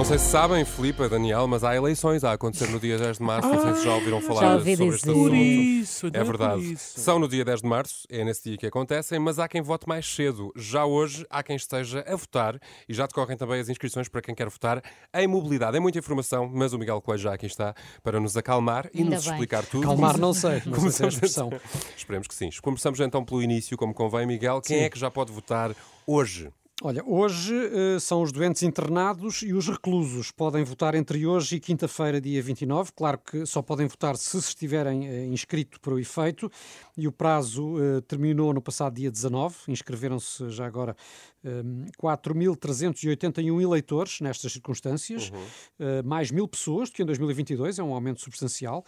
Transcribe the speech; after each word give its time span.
Não 0.00 0.04
sei 0.06 0.18
se 0.18 0.30
sabem, 0.30 0.64
Filipe, 0.64 1.06
Daniel, 1.10 1.46
mas 1.46 1.62
há 1.62 1.76
eleições 1.76 2.24
a 2.24 2.32
acontecer 2.32 2.68
no 2.70 2.80
dia 2.80 2.96
10 2.96 3.18
de 3.18 3.22
março. 3.22 3.46
não 3.50 3.60
sei 3.60 3.74
se 3.74 3.84
já 3.84 3.94
ouviram 3.94 4.18
falar 4.22 4.40
já 4.40 4.54
ouvi 4.54 4.74
sobre 4.74 4.94
este 4.94 5.10
assunto. 5.10 5.22
Por 5.28 5.34
isso, 5.34 6.06
É 6.06 6.10
não 6.10 6.20
é 6.20 6.24
por 6.24 6.38
verdade. 6.38 6.72
isso. 6.72 7.00
São 7.00 7.18
no 7.18 7.28
dia 7.28 7.44
10 7.44 7.60
de 7.60 7.68
março, 7.68 8.06
é 8.08 8.24
nesse 8.24 8.48
dia 8.48 8.56
que 8.56 8.64
acontecem, 8.66 9.18
mas 9.18 9.38
há 9.38 9.46
quem 9.46 9.60
vote 9.60 9.86
mais 9.86 10.06
cedo. 10.10 10.50
Já 10.56 10.86
hoje 10.86 11.26
há 11.28 11.42
quem 11.42 11.54
esteja 11.54 12.02
a 12.08 12.16
votar 12.16 12.58
e 12.88 12.94
já 12.94 13.06
decorrem 13.06 13.36
também 13.36 13.60
as 13.60 13.68
inscrições 13.68 14.08
para 14.08 14.22
quem 14.22 14.34
quer 14.34 14.48
votar 14.48 14.82
em 15.12 15.26
mobilidade. 15.26 15.76
É 15.76 15.80
muita 15.80 15.98
informação, 15.98 16.50
mas 16.50 16.72
o 16.72 16.78
Miguel 16.78 17.02
Coelho 17.02 17.20
já 17.22 17.34
aqui 17.34 17.44
está 17.44 17.74
para 18.02 18.18
nos 18.18 18.34
acalmar 18.38 18.88
e 18.94 19.02
Ainda 19.02 19.16
nos 19.16 19.24
bem. 19.26 19.34
explicar 19.34 19.66
tudo. 19.66 19.86
Calmar, 19.86 20.16
não 20.16 20.32
sei. 20.32 20.62
Não 20.64 20.80
sei 20.80 20.90
se 20.92 21.02
é 21.02 21.04
a 21.04 21.08
expressão. 21.10 21.50
Esperemos 21.94 22.26
que 22.26 22.34
sim. 22.34 22.48
Começamos 22.62 22.98
então 23.00 23.22
pelo 23.22 23.42
início, 23.42 23.76
como 23.76 23.92
convém, 23.92 24.26
Miguel. 24.26 24.62
Quem 24.62 24.78
Sim. 24.78 24.84
é 24.84 24.88
que 24.88 24.98
já 24.98 25.10
pode 25.10 25.30
votar 25.30 25.76
hoje? 26.06 26.48
Olha, 26.82 27.04
hoje 27.06 27.54
eh, 27.54 27.98
são 27.98 28.22
os 28.22 28.32
doentes 28.32 28.62
internados 28.62 29.42
e 29.42 29.52
os 29.52 29.68
reclusos. 29.68 30.30
Podem 30.30 30.64
votar 30.64 30.94
entre 30.94 31.26
hoje 31.26 31.56
e 31.56 31.60
quinta-feira, 31.60 32.18
dia 32.18 32.42
29. 32.42 32.92
Claro 32.96 33.18
que 33.18 33.44
só 33.44 33.60
podem 33.60 33.86
votar 33.86 34.16
se 34.16 34.38
estiverem 34.38 35.30
inscritos 35.30 35.78
para 35.78 35.92
o 35.92 35.98
efeito. 35.98 36.50
E 36.96 37.06
o 37.06 37.12
prazo 37.12 37.76
eh, 37.78 38.00
terminou 38.00 38.54
no 38.54 38.62
passado 38.62 38.94
dia 38.94 39.10
19. 39.10 39.56
Inscreveram-se 39.68 40.48
já 40.48 40.64
agora 40.64 40.96
eh, 41.42 41.62
4.381 42.00 43.62
eleitores 43.62 44.20
nestas 44.20 44.52
circunstâncias. 44.52 45.32
Eh, 45.78 46.02
mais 46.02 46.30
mil 46.30 46.46
pessoas 46.46 46.90
do 46.90 46.94
que 46.94 47.02
em 47.02 47.06
2022. 47.06 47.78
É 47.78 47.82
um 47.82 47.94
aumento 47.94 48.20
substancial. 48.20 48.84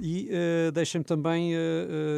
E 0.00 0.28
eh, 0.30 0.70
deixem-me 0.72 1.04
também 1.04 1.52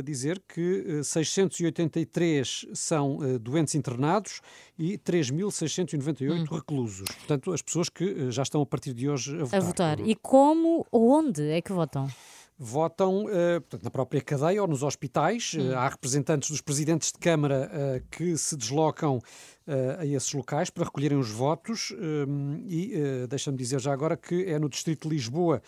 dizer 0.04 0.42
que 0.48 1.00
eh, 1.00 1.02
683 1.02 2.66
são 2.72 3.18
doentes 3.40 3.74
internados 3.74 4.40
e 4.78 4.96
3.698 5.14 6.50
reclusos. 6.50 7.06
Portanto, 7.18 7.52
as 7.52 7.62
pessoas 7.62 7.88
que 7.88 8.04
eh, 8.04 8.30
já 8.30 8.42
estão 8.42 8.60
a 8.62 8.66
partir 8.66 8.92
de 8.92 9.08
hoje 9.08 9.34
a 9.40 9.44
votar. 9.44 9.60
A 9.60 9.64
votar. 9.64 10.00
E 10.00 10.14
como 10.14 10.86
ou 10.90 11.10
onde 11.10 11.48
é 11.50 11.60
que 11.60 11.72
votam? 11.72 12.08
Votam 12.56 13.26
eh, 13.28 13.58
portanto, 13.58 13.82
na 13.82 13.90
própria 13.90 14.20
cadeia 14.20 14.62
ou 14.62 14.68
nos 14.68 14.82
hospitais. 14.82 15.56
Eh, 15.58 15.74
há 15.74 15.88
representantes 15.88 16.50
dos 16.50 16.60
presidentes 16.60 17.10
de 17.10 17.18
Câmara 17.18 17.68
eh, 17.72 18.02
que 18.10 18.36
se 18.36 18.56
deslocam 18.56 19.20
a 19.98 20.04
esses 20.04 20.30
locais 20.34 20.68
para 20.68 20.84
recolherem 20.84 21.16
os 21.18 21.30
votos. 21.30 21.92
eh, 21.98 22.26
e 22.66 23.26
deixa-me 23.28 23.56
dizer 23.56 23.80
já 23.80 23.92
agora 23.92 24.16
que 24.16 24.44
é 24.44 24.58
no 24.58 24.68
Distrito 24.68 25.08
de 25.08 25.14
Lisboa 25.14 25.62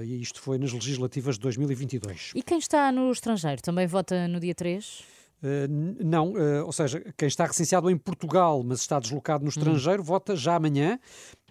eh, 0.00 0.04
E 0.04 0.22
isto 0.22 0.40
foi 0.40 0.56
nas 0.56 0.72
legislativas 0.72 1.34
de 1.34 1.40
2022. 1.42 2.32
E 2.34 2.42
quem 2.42 2.58
está 2.58 2.90
no 2.90 3.10
estrangeiro 3.10 3.60
também 3.60 3.86
vota 3.86 4.26
no 4.28 4.40
dia 4.40 4.54
3? 4.54 5.20
Uh, 5.42 6.04
não, 6.04 6.32
uh, 6.32 6.66
ou 6.66 6.72
seja, 6.72 7.02
quem 7.16 7.26
está 7.26 7.46
recenseado 7.46 7.88
em 7.90 7.96
Portugal, 7.96 8.62
mas 8.62 8.80
está 8.80 9.00
deslocado 9.00 9.42
no 9.42 9.48
estrangeiro, 9.48 10.02
vota 10.02 10.36
já 10.36 10.56
amanhã, 10.56 10.98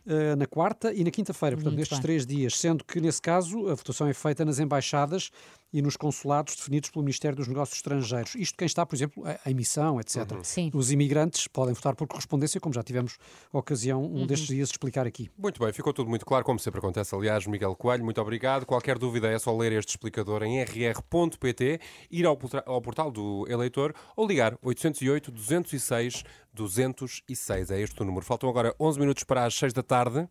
uh, 0.05 0.35
na 0.37 0.45
quarta 0.45 0.93
e 0.93 1.03
na 1.03 1.11
quinta-feira, 1.11 1.55
portanto, 1.55 1.73
Muito 1.73 1.79
nestes 1.79 1.97
bem. 1.97 2.03
três 2.03 2.25
dias, 2.25 2.57
sendo 2.57 2.83
que 2.83 2.99
nesse 2.99 3.21
caso 3.21 3.67
a 3.69 3.75
votação 3.75 4.07
é 4.07 4.13
feita 4.13 4.43
nas 4.45 4.59
embaixadas 4.59 5.31
e 5.71 5.81
nos 5.81 5.95
consulados 5.95 6.55
definidos 6.55 6.89
pelo 6.89 7.03
Ministério 7.03 7.35
dos 7.37 7.47
Negócios 7.47 7.77
Estrangeiros. 7.77 8.35
Isto 8.35 8.57
quem 8.57 8.65
está, 8.65 8.85
por 8.85 8.95
exemplo, 8.95 9.23
a- 9.25 9.39
em 9.49 9.53
missão, 9.53 9.99
etc. 9.99 10.25
Sim. 10.43 10.71
Os 10.73 10.91
imigrantes 10.91 11.47
podem 11.47 11.73
votar 11.73 11.95
por 11.95 12.07
correspondência, 12.07 12.59
como 12.59 12.73
já 12.73 12.81
tivemos 12.83 13.17
ocasião 13.53 14.01
Uhum. 14.03 14.23
um 14.23 14.27
destes 14.27 14.47
dias 14.47 14.67
de 14.69 14.73
explicar 14.73 15.05
aqui. 15.05 15.29
Muito 15.37 15.63
bem, 15.63 15.71
ficou 15.71 15.93
tudo 15.93 16.09
muito 16.09 16.25
claro, 16.25 16.43
como 16.43 16.57
sempre 16.59 16.79
acontece. 16.79 17.13
Aliás, 17.13 17.45
Miguel 17.45 17.75
Coelho, 17.75 18.03
muito 18.03 18.19
obrigado. 18.19 18.65
Qualquer 18.65 18.97
dúvida 18.97 19.27
é 19.29 19.37
só 19.37 19.55
ler 19.55 19.71
este 19.73 19.89
explicador 19.89 20.41
em 20.43 20.59
rr.pt, 20.63 21.79
ir 22.09 22.25
ao, 22.25 22.37
ao 22.65 22.81
portal 22.81 23.11
do 23.11 23.45
eleitor 23.49 23.93
ou 24.15 24.25
ligar 24.27 24.57
808 24.63 25.31
206 25.31 26.23
206. 26.53 27.71
É 27.71 27.79
este 27.81 28.01
o 28.01 28.05
número. 28.05 28.25
Faltam 28.25 28.49
agora 28.49 28.75
11 28.79 28.99
minutos 28.99 29.23
para 29.23 29.45
as 29.45 29.53
6 29.55 29.73
da 29.73 29.83
tarde. 29.83 30.27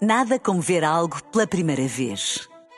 Nada 0.00 0.38
como 0.38 0.60
ver 0.60 0.84
algo 0.84 1.22
pela 1.32 1.46
primeira 1.46 1.86
vez. 1.86 2.48